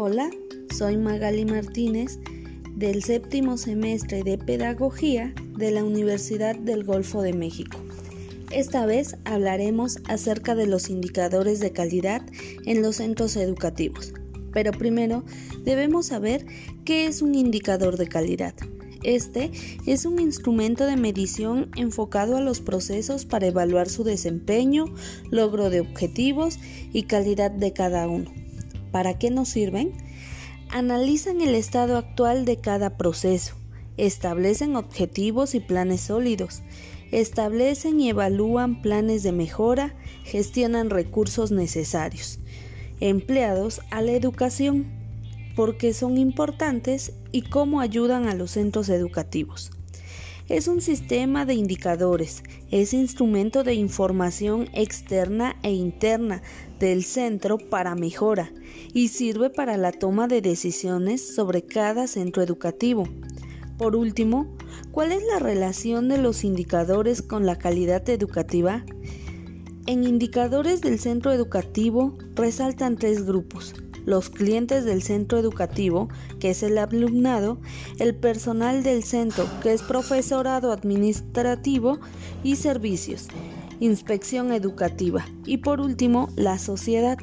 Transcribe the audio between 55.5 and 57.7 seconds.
e interna del centro